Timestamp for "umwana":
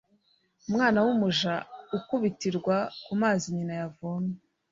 0.67-0.97